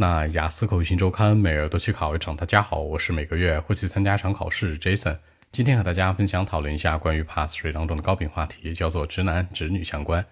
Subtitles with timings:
[0.00, 2.36] 那雅思口语新周刊每日都去考一场。
[2.36, 5.18] 大家好，我是每个月会去参加一场考试 Jason。
[5.50, 10.24] 今天和大家分享讨论一下关于 Passage 当中的高频话题，叫做直男直女相关。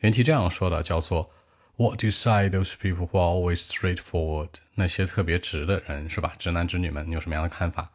[0.00, 1.30] 原题这样说的，叫做
[1.76, 4.50] What do you say those people who are always straightforward？
[4.74, 6.34] 那些特别直的人是吧？
[6.38, 7.92] 直男直女们，你有什么样的看法？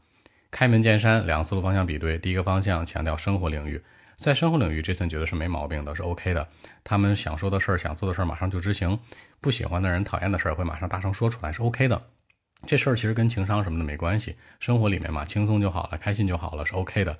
[0.52, 2.18] 开门见山，两个思路方向比对。
[2.18, 3.82] 第一个方向强调生活领域。
[4.18, 6.46] 在生活领域，Jason 觉得是没毛病的，是 OK 的。
[6.84, 8.98] 他们想说的事儿、想做的事儿，马上就执行；
[9.40, 12.02] 不喜欢的人、讨厌的事儿，会马上大声说出来，是 OK 的。
[12.68, 17.18] 这事儿其实跟情商什么的没关系，生活里面嘛，轻松就好了，开心就好了，是 OK 的。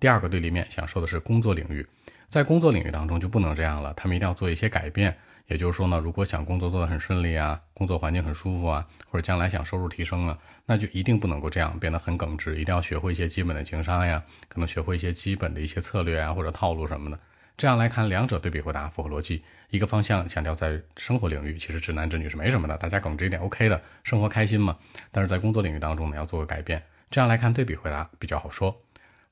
[0.00, 1.86] 第二个对立面想说的是工作领域，
[2.28, 5.16] 在工作领域当中就不能这样了，他们一定要做一些改变。
[5.48, 17.18] 也就是说呢，如果想工作做得很顺利啊，工作环境很舒服啊，或者将来想收入提升啊，那就一定不能够这样变得很耿直，一定要学会一些基本的情商呀，可能学会一些基本的一些策略啊或者套路什么的。
[17.56, 19.42] 这样来看，两者对比回答符合逻辑。
[19.70, 24.76] 一个方向强调在生活领域，其实直男直女是没什么的，大家耿直一点 OK 的，生活开心嘛。
[25.10, 26.82] 但是在工作领域当中呢，要做个改变。
[27.10, 28.82] 这样来看，对比回答比较好说。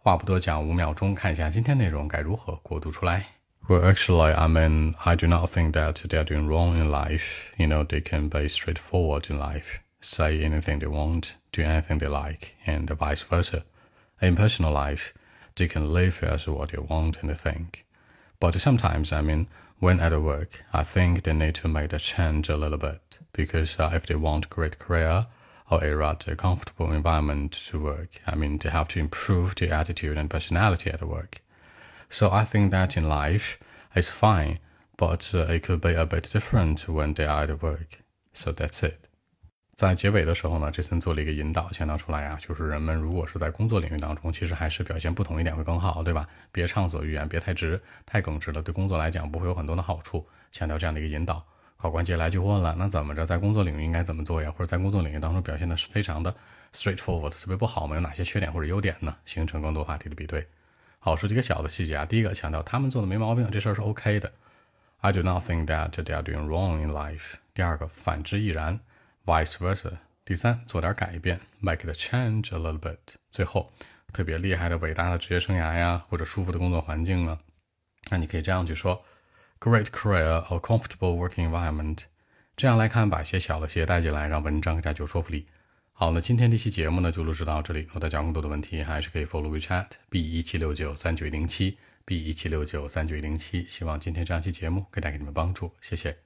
[0.06, 3.26] 话不多讲，五秒钟看一下今天内容该如何过渡出来。
[3.68, 7.54] Well, actually, I mean, I do not think that they're doing wrong in life.
[7.58, 12.10] You know, they can be straightforward in life, say anything they want, do anything they
[12.10, 13.64] like, and vice versa.
[14.20, 15.14] In personal life,
[15.56, 17.86] they can live as what they want and think.
[18.40, 19.48] But sometimes, I mean,
[19.80, 23.78] when at work, I think they need to make the change a little bit because
[23.80, 25.28] uh, if they want a great career
[25.70, 30.18] or a rather comfortable environment to work, I mean, they have to improve their attitude
[30.18, 31.42] and personality at work.
[32.10, 33.58] So I think that in life
[33.96, 34.60] it's fine,
[34.98, 38.00] but uh, it could be a bit different when they are at work.
[38.34, 39.08] So that's it.
[39.74, 46.28] 在结尾的时候呢，这森做了一个引导，强调出来啊，就是人们如果是在工作领域当中，其实还是表现不同一点会更好，对吧？
[46.52, 50.28] 别畅所欲言，别太直，太耿直了，对工作来讲不会有很多的好处。
[50.52, 51.44] 强调这样的一个引导。
[51.87, 54.51] 考官接来就问了，那怎么着在工作领域应该怎么做呀？
[54.51, 56.35] 或者在工作领域当中表现的是非常的
[56.73, 57.95] straightforward，特别不好吗？
[57.95, 59.15] 有哪些缺点或者优点呢？
[59.25, 60.45] 形成更多话题的比对。
[60.99, 62.05] 好，说几个小的细节啊。
[62.05, 64.33] 第一个强调他们做的没毛病，这事儿是 OK 的。
[64.99, 67.35] I do not think that they are doing wrong in life。
[67.55, 68.81] 第二个，反之亦然
[69.25, 69.93] ，vice versa。
[70.25, 72.97] 第三，做点改变，make the change a little bit。
[73.31, 73.71] 最后，
[74.13, 77.39] 特别厉害的、伟大的职业生涯呀，或者舒服的工作环境啊，
[78.11, 79.01] 那你可以这样去说
[79.61, 82.05] ：great career or comfortable working environment。
[82.57, 85.47] 这样来看，把一些小的细节带进来，让文章更加具有说服力。
[85.93, 87.81] 好，那今天这期节目呢就录制到这里。
[87.81, 93.67] 如果大家更多的问题，还是可以 follow WeChat b 一七六九三九一零七 b 一七六九三九一零七。
[93.69, 96.26] 希望今天这样期节目可以带给你们帮助，谢谢。